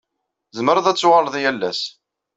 [0.51, 1.81] Tzemreḍ ad tuɣaleḍ yal ass.